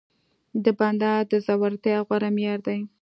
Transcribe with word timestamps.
د 0.63 0.65
بنده 0.79 1.11
د 1.31 1.33
زورورتيا 1.45 1.97
غوره 2.07 2.29
معيار 2.35 2.59
دی. 2.67 2.79